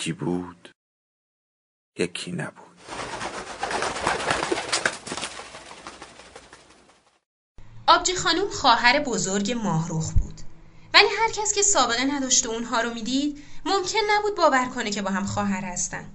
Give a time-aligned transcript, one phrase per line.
[0.00, 0.70] یکی بود
[1.98, 2.76] یکی نبود.
[7.86, 10.40] آبجی خانم خواهر بزرگ ماهروخ بود.
[10.94, 15.10] ولی هر کس که سابقه نداشته اونها رو می‌دید ممکن نبود باور کنه که با
[15.10, 16.10] هم خواهر هستن.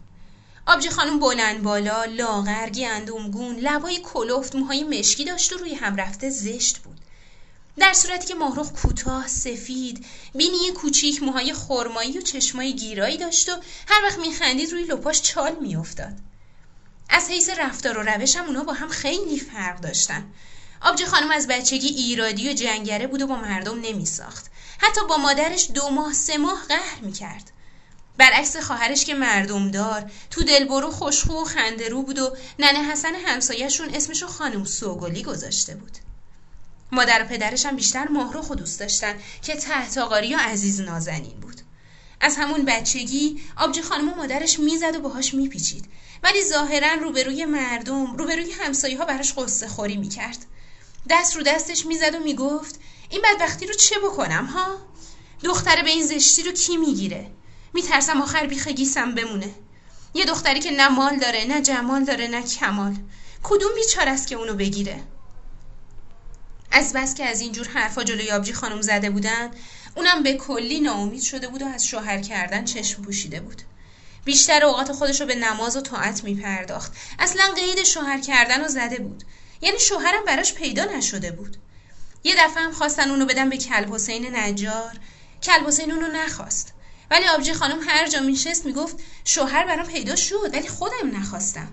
[0.67, 6.29] آبجی خانم بلند بالا لاغر گندمگون لبای کلفت موهای مشکی داشت و روی هم رفته
[6.29, 6.94] زشت بود.
[7.77, 13.51] در صورتی که ماهروخ کوتاه سفید بینی کوچیک موهای خرمایی و چشمای گیرایی داشت و
[13.87, 16.13] هر وقت میخندید روی لپاش چال میافتاد.
[17.09, 20.25] از حیث رفتار و روش هم اونا با هم خیلی فرق داشتن.
[20.81, 24.45] آبجی خانم از بچگی ایرادی و جنگره بود و با مردم نمیساخت.
[24.77, 27.51] حتی با مادرش دو ماه سه ماه قهر می‌کرد.
[28.17, 33.95] برعکس خواهرش که مردم دار تو دلبرو خوشخو و خندرو بود و ننه حسن همسایهشون
[33.95, 35.97] اسمشو خانم سوگلی گذاشته بود.
[36.91, 41.61] مادر و هم بیشتر ماهروخ دوست داشتن که تحت آقاری و عزیز نازنین بود.
[42.21, 45.85] از همون بچگی آبجی خانم و مادرش می‌زد و باهاش میپیچید.
[46.23, 50.37] ولی ظاهرا روبروی مردم روبروی همسایه ها براش قصه خوری می‌کرد.
[51.09, 54.77] دست رو دستش می‌زد و می‌گفت این بدبختی رو چه بکنم ها؟
[55.43, 57.27] دختر به این زشتی رو کی می‌گیره؟
[57.73, 59.49] میترسم آخر بیخ گیسم بمونه.
[60.13, 62.95] یه دختری که نه مال داره نه جمال داره نه کمال.
[63.43, 64.99] کدوم بیچار است که اونو بگیره؟
[66.75, 69.51] از بس که از اینجور حرفا جلوی آبجی خانم زده بودن
[69.95, 73.61] اونم به کلی ناامید شده بود و از شوهر کردن چشم پوشیده بود.
[74.25, 78.67] بیشتر اوقات خودش رو به نماز و طاعت می پرداخت اصلا قید شوهر کردن رو
[78.67, 79.23] زده بود.
[79.61, 81.57] یعنی شوهرم براش پیدا نشده بود.
[82.23, 84.99] یه دفعه هم خواستن اونو بدن به کلب حسین نجار.
[85.43, 86.73] کلب حسین اونو نخواست.
[87.11, 91.71] ولی آبجی خانم هر جا میشست می‌گفت شوهر برام پیدا شد ولی خودم نخواستم.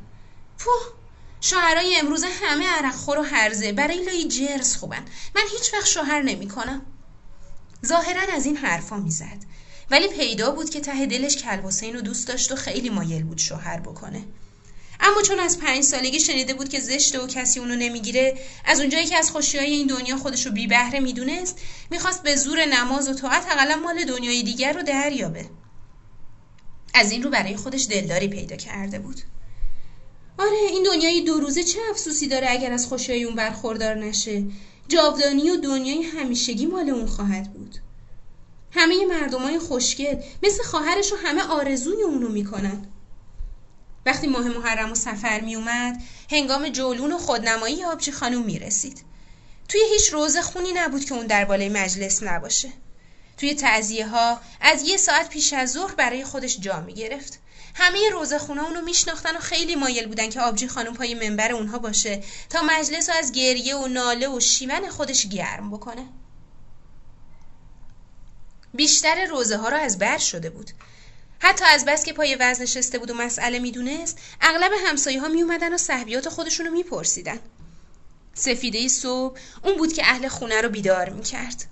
[0.59, 1.03] پوه!
[1.45, 3.73] شوهرای امروز همه عرقخور و هرزه.
[3.73, 5.05] برای لای جرس خوبن.
[5.35, 6.83] من هیچ وقت شوهر نمی‌کنم.
[7.87, 9.39] ظاهرا از این حرفا می‌زد.
[9.91, 13.39] ولی پیدا بود که ته دلش کلب حسین رو دوست داشت و خیلی مایل بود
[13.39, 14.25] شوهر بکنه.
[15.01, 19.07] اما چون از پنج سالگی شنیده بود که زشته و کسی اونو نمی‌گیره از اونجایی
[19.07, 21.59] که از خوشیهای این دنیا خودش رو بی بهره می‌دونست
[21.91, 25.47] می‌خواست به زور نماز و طاعت اقلا مال دنیای دیگر رو دریابه.
[26.95, 29.23] از این رو برای خودش دلداری پیدا کرده بود.
[30.53, 34.45] آره این دنیای دو روزه چه افسوسی داره اگر از خوشیهای اون برخوردار نشه
[34.89, 37.77] جاودانی و دنیای همیشگی مال اون خواهد بود
[38.71, 42.87] همه مردمای خوشگل مثل خواهرش و همه آرزوی اونو می‌کنن
[44.07, 49.05] وقتی ماه محرم و سفر می اومد هنگام جولون و خودنمایی آبجی خانوم می رسید.
[49.69, 52.73] توی هیچ روزه خونی نبود که اون در بالای مجلس نباشه.
[53.37, 57.39] توی تعذیه ها از یه ساعت پیش از ظهر برای خودش جا می گرفت.
[57.75, 61.79] همه روزه خونه اونو میشناختن و خیلی مایل بودن که آبجی خانم پای منبر اونها
[61.79, 66.09] باشه تا مجلس از گریه و ناله و شیون خودش گرم بکنه.
[68.75, 70.71] بیشتر روزه ها رو از بر شده بود.
[71.39, 75.75] حتی از بس که پای وزن نشسته بود و مسئله می‌دونست اغلب همسایه ها میومدن
[75.75, 77.39] و صحبیات خودشون رو میپرسیدن.
[78.35, 81.65] سفیده صبح اون بود که اهل خونه رو بیدار می‌کرد.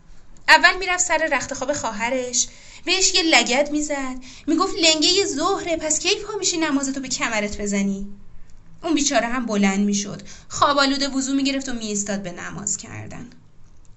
[0.49, 2.49] اول می‌رفت سر رخت خواب خواهرش
[2.84, 4.16] بهش یه لگد می‌زد.
[4.46, 8.08] می‌گفت لنگه ظهره پس کی پا میشی نمازتو به کمرت بزنی؟
[8.82, 10.22] اون بیچاره هم بلند می‌شد.
[10.48, 13.30] خواب آلوده وضو می‌گرفت و میایستاد به نماز کردن.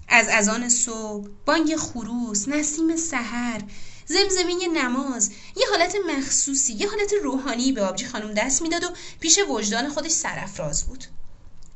[0.08, 3.60] از اذان صبح بانگ خروس نسیم سحر
[4.06, 8.88] زمزمه نماز یه حالت مخصوصی یه حالت روحانی به آبجی خانم دست می‌داد و
[9.20, 11.04] پیش وجدان خودش سرفراز بود.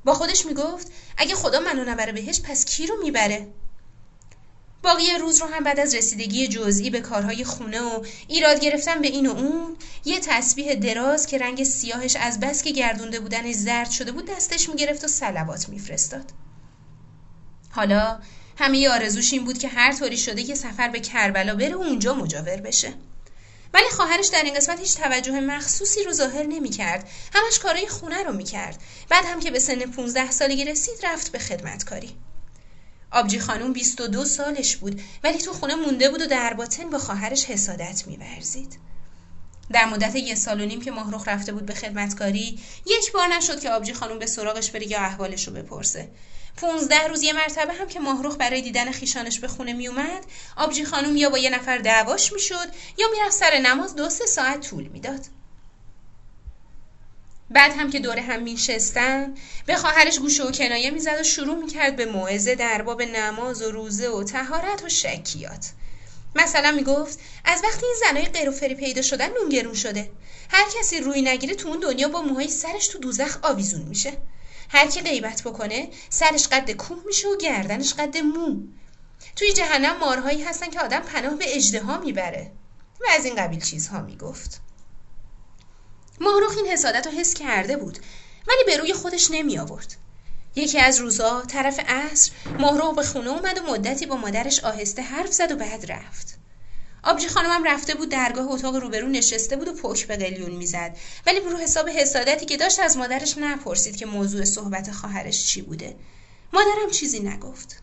[0.05, 3.49] با خودش می‌گفت اگه خدا منو نبره بهش پس کی رو می‌بره؟
[4.83, 9.09] باقی روز رو هم بعد از رسیدگی جزئی به کارهای خونه و ایراد گرفتن به
[9.09, 13.91] این و اون یه تسبیح دراز که رنگ سیاهش از بس که گردونده بودنش زرد
[13.91, 16.25] شده بود دستش می‌گرفت و سلوات میفرستاد.
[17.71, 18.21] حالا
[18.59, 22.15] همه آرزوش این بود که هر طوری شده که سفر به کربلا بره و اونجا
[22.15, 22.95] مجاور بشه.
[23.75, 28.23] ولی خواهرش در این قسمت هیچ توجه مخصوصی رو ظاهر نمی کرد همش کارای خونه
[28.23, 32.17] رو می کرد بعد هم که به سن 15 سالگی رسید رفت به خدمتکاری.
[33.11, 37.45] آبجی خانوم 22 سالش بود ولی تو خونه مونده بود و در باطن با خواهرش
[37.45, 38.79] حسادت میورزید.
[39.73, 43.61] در مدت یه سال و نیم که ماهرخ رفته بود به خدمتکاری یک بار نشد
[43.61, 46.09] که آبجی خانم به سراغش بره یا احوالش رو بپرسه.
[46.57, 50.25] پونزده روز یه مرتبه هم که ماهرخ برای دیدن خیشانش به خونه میومد
[50.57, 52.69] آبجی خانم یا با یه نفر دعواش می‌شد
[52.99, 55.21] یا می‌رفت سر نماز دو سه ساعت طول می‌داد.
[57.51, 59.35] بعد هم که دوره هم میشستن
[59.67, 63.71] به خواهرش گوشه و کنایه می‌زد و شروع می‌کرد به موعظه در باب نماز و
[63.71, 65.71] روزه و تهارت و شکیات.
[66.35, 70.11] مثلا می‌گفت از وقتی این زنای غیر و فری پیدا شدن نونگرون شده.
[70.51, 74.13] هر کسی روی نگیره تو اون دنیا با موهای سرش تو دوزخ آویزون میشه.
[74.69, 78.57] هر کی غیبت بکنه سرش قد کوه میشه و گردنش قد مو.
[79.37, 82.53] توی جهنم مارهایی هستن که آدم پناه به اجدها می‌بره.
[83.01, 84.61] و از این قبیل چیزها می‌گفت.
[86.21, 87.99] ماهروخ این حسادت رو حس کرده بود
[88.49, 89.97] ولی به روی خودش نمی آورد.
[90.57, 95.33] یکی از روزا طرف عصر ماهروخ به خونه اومد و مدتی با مادرش آهسته حرف
[95.33, 96.39] زد و بعد رفت.
[97.05, 101.41] آبجی خانمم رفته بود درگاه اتاق روبرو نشسته بود و پک به قلیون می‌زد ولی
[101.41, 105.97] رو حساب حسادتی که داشت از مادرش نپرسید که موضوع صحبت خواهرش چی بوده.
[106.53, 107.83] مادرم چیزی نگفت.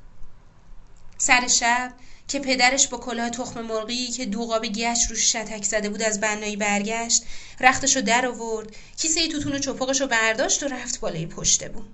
[1.17, 1.93] سر شب
[2.27, 6.55] که پدرش با کلاه تخم مرغی که دوغاب گچ روش شتک زده بود از بنایی
[6.55, 7.23] برگشت
[7.59, 11.93] رختشو در آورد کیسه توتون و چپقشو برداشت و رفت بالای پشته بود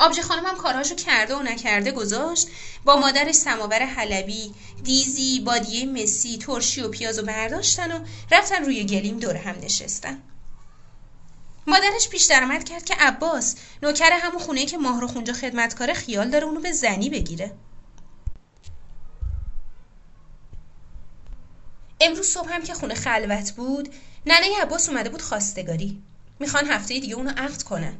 [0.00, 2.48] آبجه هم کارهاشو کرده و نکرده گذاشت.
[2.84, 4.54] با مادرش سماور حلبی
[4.84, 10.22] دیزی بادیه مسی ترشی و پیاز و برداشتن و رفتن روی گلیم دور هم نشستن.
[11.66, 16.30] مادرش پیش درآمد کرد که عباس نوکر همون خونه که ماه رو خونجا خدمتکاره خیال
[16.30, 17.52] داره اونو به زنی بگیره.
[22.00, 23.94] امروز صبح هم که خونه خلوت بود
[24.26, 26.02] ننه عباس اومده بود خواستگاری.
[26.40, 27.94] می‌خوان هفته دیگه اونو عقد کنن.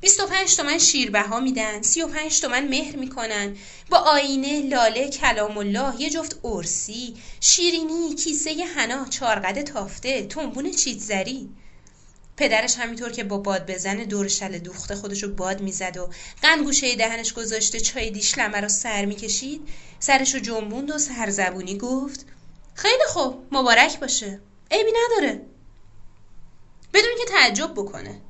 [0.00, 3.56] 25 تومن شیربها میدن 35 تومن مهر می‌کنن.
[3.90, 11.48] با آینه لاله کلام الله یه جفت ارسی شیرینی کیسه حنا چارقد تافته تنبون چیتزری
[12.36, 16.10] پدرش همینطور که با باد بزنه دور شل دوخته خودشو باد می‌زد و
[16.42, 19.68] قند گوشه دهنش گذاشته چای دیشلمه رو سر می‌کشید.
[20.00, 22.26] سرشو جنبوند و سرزبونی گفت
[22.78, 24.40] خیلی خوب مبارک باشه.
[24.70, 25.46] عیبی نداره.
[26.94, 28.20] بدون که تعجب بکنه.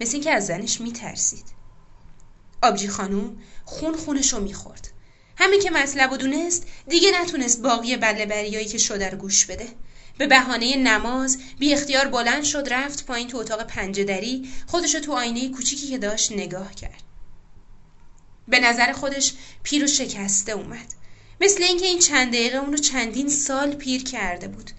[0.00, 1.44] مثل اینکه از زنش میترسید.
[2.62, 4.90] آبجی خانوم خون خونش رو می‌خورد.
[5.36, 9.68] همین که مطلب و دونست دیگه نتونست باقی بله بریایی که شده رو گوش بده.
[10.18, 15.12] به بهانه نماز بی اختیار بلند شد رفت پایین تو اتاق پنجه دری خودش تو
[15.12, 17.02] آینه کوچیکی که داشت نگاه کرد.
[18.48, 20.94] به نظر خودش پیر و شکسته اومد.
[21.40, 24.70] مثل اینکه این چند دقیقه اونو چندین سال پیر کرده بود.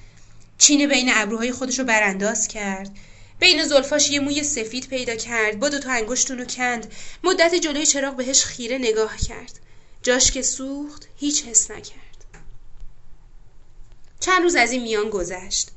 [0.57, 2.91] چینه بین ابروهای خودش رو برانداز کرد.
[3.39, 5.59] بین زلفاش یه موی سفید پیدا کرد.
[5.59, 6.93] با دوتا انگشتونو کند.
[7.23, 9.59] مدت جلوی چراغ بهش خیره نگاه کرد.
[10.03, 12.25] جاش که سوخت هیچ حس نکرد.
[14.19, 15.69] چند روز از این میان گذشت.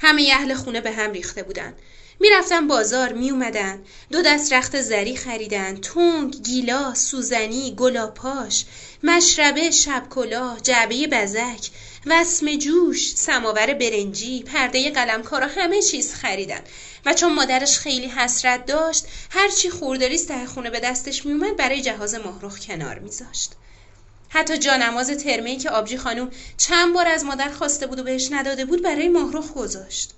[0.00, 1.74] همه اهل خونه به هم ریخته بودن.
[2.20, 3.82] می‌رفتن بازار میومدن
[4.12, 5.76] دو دست رخت زری خریدن.
[5.76, 8.64] تونگ گیلا سوزنی گلاپاش
[9.02, 11.70] مشربه شبکلا جعبه بزک
[12.06, 16.60] وسم جوش سماور برنجی پرده قلمکارا همه چیز خریدن.
[17.06, 22.14] و چون مادرش خیلی حسرت داشت هرچی خورداری ته خونه به دستش میومد برای جهاز
[22.14, 23.52] مهرخ کنار میذاشت.
[24.28, 28.64] حتی جانماز ترمه که آبجی خانم چند بار از مادر خواسته بود و بهش نداده
[28.64, 30.10] بود برای مهرخ گذاشت.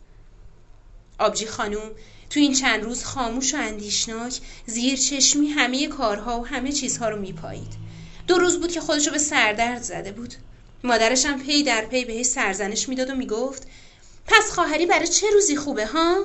[1.19, 1.91] آبجی خانم
[2.31, 7.21] تو این چند روز خاموش و اندیشناک زیر چشمی همه کارها و همه چیزها رو
[7.21, 7.73] میپایید.
[8.27, 10.35] دو روز بود که خودشو به سردرد زده بود.
[10.85, 13.67] مادرش هم پی در پی بهش سرزنش می‌داد و می‌گفت
[14.27, 16.25] پس خواهری برای چه روزی خوبه ها؟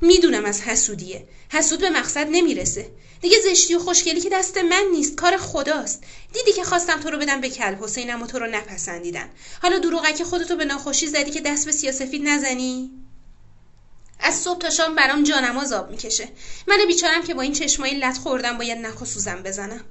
[0.00, 1.28] می‌دونم از حسودیه.
[1.52, 2.90] حسود به مقصد نمی‌رسه.
[3.20, 6.02] دیگه زشتی و خوشگلی که دست من نیست کار خداست.
[6.32, 9.28] دیدی که خواستم تو رو بدم به کل حسینم و تو رو نپسندیدن.
[9.62, 12.90] حالا دروغک خودتو به ناخوشی زدی که دست به سیاسفید نزنی؟
[14.20, 16.28] از صبح تا شام برام جانماز آب می‌کشه.
[16.66, 19.84] من بیچارم که با این چشمایی لط خوردم باید نخ سوزم بزنم.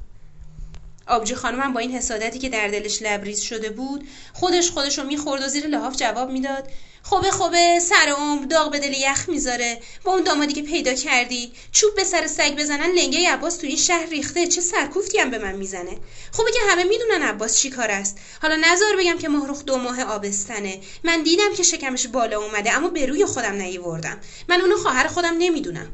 [1.07, 5.43] آبجی خانمم با این حسادتی که در دلش لبریز شده بود خودش خودش رو می‌خورد
[5.43, 6.69] و زیر لحاف جواب می‌داد.
[7.03, 9.79] خوبه خوبه سر عمر داغ به دل یخ می‌ذاره.
[10.03, 13.77] با اون دامادی که پیدا کردی چوب به سر سگ بزنن لنگه عباس تو این
[13.77, 14.47] شهر ریخته.
[14.47, 15.97] چه سرکوفتی هم به من می‌زنه؟
[16.31, 18.17] خوبه که همه می‌دونن عباس چی کار است.
[18.41, 20.79] حالا نظر بگم که ماهروخ دو ماه آبستنه.
[21.03, 24.17] من دیدم که شکمش بالا اومده اما به روی خودم نیوردم.
[24.49, 25.91] من اونو خواهر خودم نمی‌دونم.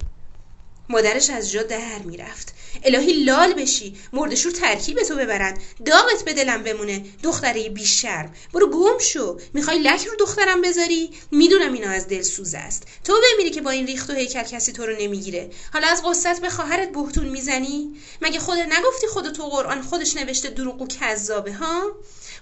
[0.89, 2.53] مادرش از جا در می‌رفت.
[2.83, 3.95] الهی لال بشی.
[4.13, 5.57] مردشور ترکیب تو ببرن.
[5.85, 7.05] داغت به دلم بمونه.
[7.23, 8.33] دختره بیشرم.
[8.53, 9.39] برو گم شو.
[9.53, 12.83] می‌خوای لک رو دخترم بذاری؟ می‌دونم اینا از دل سوز است.
[13.03, 15.49] تو بمیری که با این ریخت و هیکل کسی تو رو نمی‌گیره.
[15.73, 20.49] حالا از قصت به خواهرت بهتون می‌زنی؟ مگه خودت نگفتی خودت تو قرآن خودش نوشته
[20.49, 21.83] دروغ و کذابه ها؟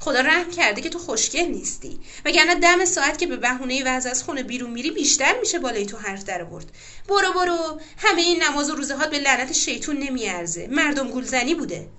[0.03, 1.99] خدا رحم کرده که تو خوشگل نیستی.
[2.25, 5.97] وگرنه دم ساعت که به بهونه وضع از خونه بیرون میری بیشتر میشه بالای تو
[5.97, 6.71] حرف در برد
[7.07, 7.79] برو برو.
[7.97, 10.67] همه این نماز و روزهات به لعنت شیطون نمیارزه.
[10.67, 11.89] مردم گولزنی بوده.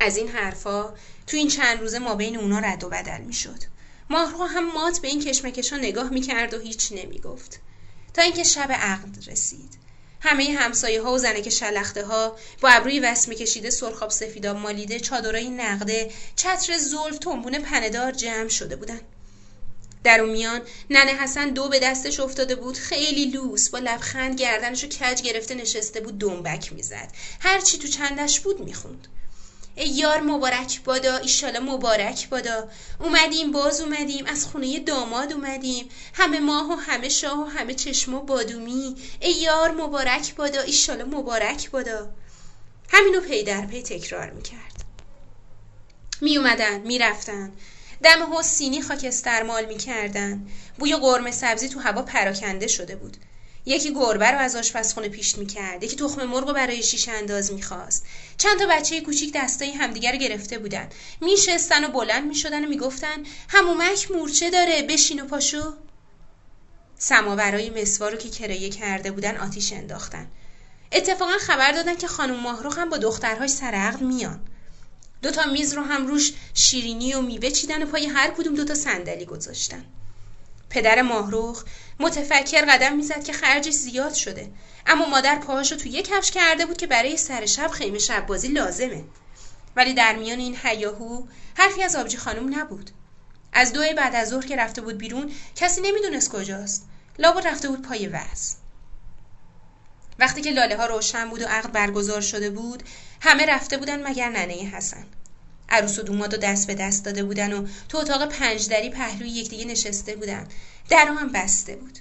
[0.00, 0.94] از این حرفا
[1.26, 3.62] تو این چند روزه ما بین اونا رد و بدل می‌شد.
[4.10, 7.60] ماهرو هم مات به این کشمکشا نگاه می‌کرد و هیچ نمی‌گفت.
[8.14, 9.83] تا اینکه شب عقد رسید.
[10.24, 15.50] همه همسایه ها و زنک شلخته ها با ابروی وسمه کشیده سرخاب سفیداب مالیده چادرای
[15.50, 19.00] نقده چتر زلف تنبون پندار جمع شده بودن
[20.04, 24.88] در اون میان ننه حسن دو به دستش افتاده بود خیلی لوس با لبخند گردنشو
[24.88, 27.12] کج گرفته نشسته بود دنبک می‌زد.
[27.40, 29.08] هرچی تو چندش بود می‌خوند.
[29.76, 32.68] ای یار مبارک بادا ایشالا مبارک بادا.
[33.00, 35.88] اومدیم باز اومدیم از خونه داماد اومدیم.
[36.14, 38.96] همه ماه و همه شاه و همه چشم و بادومی.
[39.20, 42.08] ای یار مبارک بادا ایشالا مبارک بادا.
[42.88, 44.84] همینو پی در پی تکرار می‌کرد.
[46.20, 47.52] می اومدن می رفتن
[48.02, 50.46] دم سینی خاکستر مال می‌کردن.
[50.78, 53.16] بوی قرمه سبزی تو هوا پراکنده شده بود.
[53.66, 58.04] یکی گربه رو از آشپزخونه پیش می‌کرد یکی تخم مرغ برای شیشه انداز می‌خواست.
[58.38, 60.88] چند تا بچه کوچیک دستای همدیگر رو گرفته بودن.
[61.20, 65.74] میشستن و بلند می‌شدن و می‌گفتن همومک مورچه داره بشین و پاشو.
[66.98, 70.26] سماورای مسوا رو که کرایه کرده بودن آتیش انداختن.
[70.92, 74.40] اتفاقا خبر دادن که خانم ماهروخ هم با دخترهاش سر عقد میان.
[75.22, 79.24] دوتا میز رو هم روش شیرینی و میوه چیدن و پای هر کدوم دوتا صندلی
[79.24, 79.84] گذاشتن.
[80.74, 81.64] پدر ماهروخ
[82.00, 84.50] متفکر قدم می‌زد که خرجش زیاد شده.
[84.86, 88.48] اما مادر پاهاشو تو یک کفش کرده بود که برای سر شب خیمه شب بازی
[88.48, 89.04] لازمه.
[89.76, 92.90] ولی در میان این حیاهو حرفی از آبجی خانم نبود.
[93.52, 96.88] از دوی بعد از ظهر که رفته بود بیرون کسی نمی‌دونست کجاست.
[97.18, 98.54] لابد رفته بود پای وز.
[100.18, 102.82] وقتی که لاله ها روشن بود و عقد برگزار شده بود
[103.20, 105.06] همه رفته بودن مگر ننه حسن.
[105.68, 109.64] عروس و دوماد و دست به دست داده بودن و تو اتاق پنجدری پهلوی یکدیگه
[109.64, 110.48] نشسته بودن.
[110.88, 111.98] در هم بسته بود.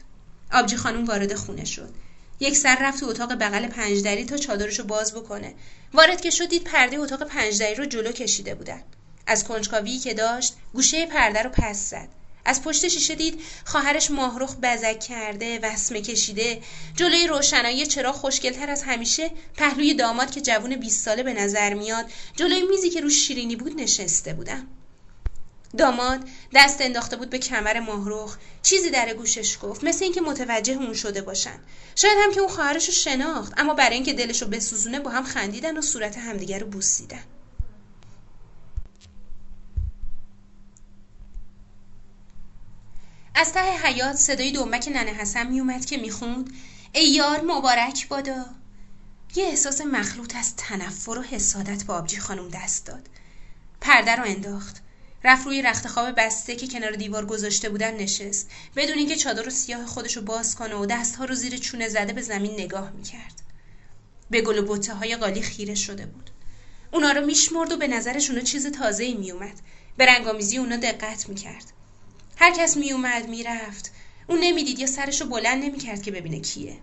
[0.54, 1.94] آبجی خانم وارد خونه شد.
[2.40, 5.54] یک سر رفت تو اتاق بغل پنجدری تا چادرشو باز بکنه.
[5.94, 8.84] وارد که شد دید پرده اتاق پنجدری رو جلو کشیده بودن.
[9.28, 12.08] از کنجکاوی که داشت گوشه پرده رو پس زد.
[12.46, 16.62] از پشت شیشه دید خواهرش ماهرخ بزک کرده وسمه کشیده.
[16.96, 22.06] جلوی روشنایی چرا خوشگلتر از همیشه پهلوی داماد که جوون 20 ساله به نظر میاد.
[22.36, 24.68] جلوی میزی که روش شیرینی بود نشسته بودن
[25.78, 26.20] داماد
[26.56, 28.38] دست انداخته بود به کمر ماهرخ.
[28.62, 31.60] چیزی در گوشش گفت مثل اینکه متوجه اون شده باشن.
[31.96, 35.24] شاید هم که اون خواهرش رو شناخت اما برای اینکه دلش رو بسوزونه با هم
[35.24, 37.24] خندیدن و صورت همدیگر رو بوسیدن.
[43.44, 46.54] از ته حیات صدای دنبک ننه حسن میومد که می‌خوند
[46.94, 48.46] ای یار مبارک بادا.
[49.36, 53.10] یه احساس مخلوط از تنفر و حسادت به آبجی خانم دست داد.
[53.82, 54.82] پرده رو انداخت.
[55.24, 58.50] رفت روی رخت خواب بسته که کنار دیوار گذاشته بودن نشست.
[58.76, 62.22] بدون اینکه چادر و سیاه خودشو باز کنه و دستها رو زیر چونه زده به
[62.22, 63.42] زمین نگاه می‌کرد.
[64.30, 66.30] به گل و بوته های قالی خیره شده بود.
[66.92, 69.60] اونا رو میشمرد و به نظرش اونا چیز تازه ای میومد
[69.98, 71.74] به رنگامیزی اونا دقت می‌کرد.
[72.44, 73.92] هر کس میومد می‌رفت.
[74.28, 76.78] اون نمی‌دید یا سرشو بلند نمی‌کرد که ببینه کیه.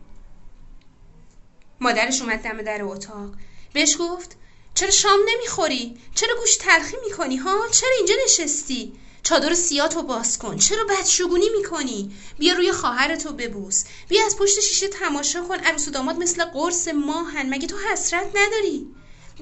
[1.81, 3.35] مادرش اومد دم در اتاق.
[3.73, 4.37] بهش گفت
[4.75, 10.57] چرا شام نمی‌خوری؟ چرا گوش تلخی می‌کنی ها؟ چرا اینجا نشستی؟ چادر سیاتو باز کن.
[10.57, 13.85] چرا بدشگونی می‌کنی؟ بیا روی خواهرتو ببوس.
[14.09, 15.59] بیا از پشت شیشه تماشا کن.
[15.59, 17.55] عروس و داماد مثل قرص ماهن.
[17.55, 18.87] مگه تو حسرت نداری؟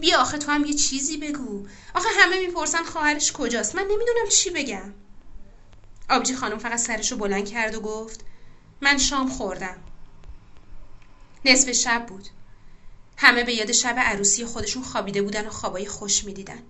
[0.01, 1.67] بیا آخه تو هم یه چیزی بگو.
[1.95, 3.75] آخه همه می‌پرسن خواهرش کجاست.
[3.75, 4.95] من نمی‌دونم چی بگم.
[6.11, 8.21] آبجی خانم فقط سرشو بلند کرد و گفت
[8.81, 9.77] من شام خوردم.
[11.45, 12.29] نصف شب بود.
[13.17, 16.62] همه به یاد شب عروسی خودشون خوابیده بودن و خوابای خوش می‌دیدن.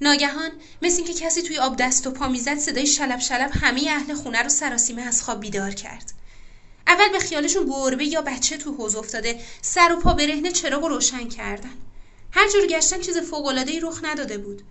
[0.00, 0.50] ناگهان
[0.82, 4.42] مثل اینکه کسی توی آب دست و پا می‌زد صدای شلب شلب همه اهل خونه
[4.42, 6.12] رو سراسیمه از خواب بیدار کرد.
[6.86, 10.88] اول به خیالشون گربه یا بچه تو حوز افتاده سر و پا برهنه چراغ رو
[10.88, 11.74] روشن کردن.
[12.30, 14.62] هر جور گشتن چیز فوق‌العاده‌ای رخ نداده بود.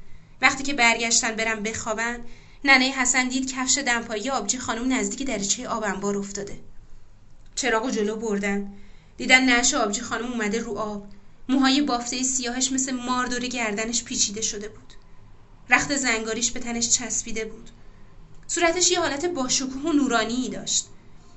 [0.41, 2.19] وقتی که برگشتن برن بخوابن
[2.65, 6.59] ننه حسن دید کفش دمپایی آبجی خانم نزدیک دریچه آب انبار افتاده.
[7.55, 8.73] چراغ جلو بردن.
[9.17, 11.05] دیدن نش آبجی خانم اومده رو آب.
[11.49, 14.93] موهای بافته سیاهش مثل مار دور گردنش پیچیده شده بود.
[15.69, 17.69] رخت زنگاریش به تنش چسبیده بود.
[18.47, 20.85] صورتش یه حالت باشکوه و نورانی داشت.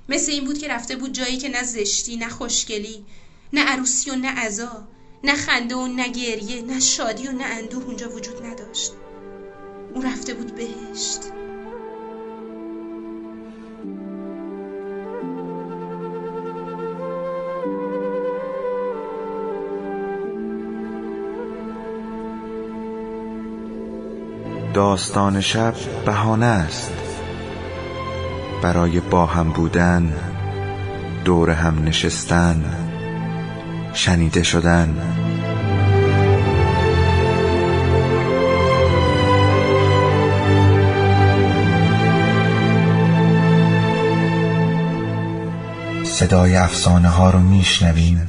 [0.09, 3.04] مثل این بود که رفته بود جایی که نه زشتی نه خوشگلی
[3.52, 4.88] نه عروسی و نه عزا
[5.25, 8.92] نه خنده و نه گریه نه شادی و نه اندوه اونجا وجود نداشت.
[9.97, 11.21] اون رفته بود بهشت.
[24.75, 25.75] داستان شب
[26.07, 26.93] بهانه است.
[28.62, 30.12] برای با هم بودن
[31.25, 32.65] دور هم نشستن
[33.93, 35.25] شنیده شدن.
[46.16, 48.28] صدای افسانه ها رو میشنویم.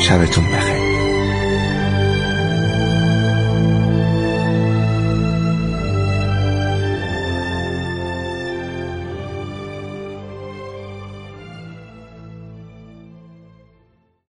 [0.00, 0.45] شبتون